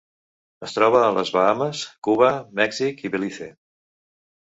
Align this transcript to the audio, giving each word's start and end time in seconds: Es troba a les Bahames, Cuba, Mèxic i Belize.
Es 0.67 0.71
troba 0.77 1.01
a 1.07 1.11
les 1.17 1.31
Bahames, 1.35 1.81
Cuba, 2.07 2.29
Mèxic 2.61 3.05
i 3.09 3.13
Belize. 3.17 3.51